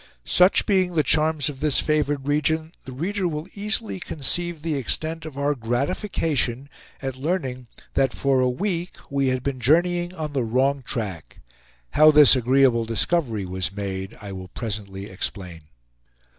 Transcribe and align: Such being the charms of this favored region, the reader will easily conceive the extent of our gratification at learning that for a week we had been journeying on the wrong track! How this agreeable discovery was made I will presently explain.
Such 0.25 0.65
being 0.65 0.95
the 0.95 1.03
charms 1.03 1.47
of 1.47 1.59
this 1.59 1.79
favored 1.79 2.27
region, 2.27 2.71
the 2.85 2.91
reader 2.91 3.27
will 3.27 3.47
easily 3.53 3.99
conceive 3.99 4.63
the 4.63 4.73
extent 4.73 5.27
of 5.27 5.37
our 5.37 5.53
gratification 5.53 6.69
at 7.03 7.17
learning 7.17 7.67
that 7.93 8.11
for 8.11 8.39
a 8.39 8.49
week 8.49 8.95
we 9.11 9.27
had 9.27 9.43
been 9.43 9.59
journeying 9.59 10.15
on 10.15 10.33
the 10.33 10.43
wrong 10.43 10.81
track! 10.81 11.39
How 11.91 12.09
this 12.09 12.35
agreeable 12.35 12.83
discovery 12.85 13.45
was 13.45 13.71
made 13.71 14.17
I 14.19 14.31
will 14.31 14.47
presently 14.47 15.05
explain. 15.05 15.65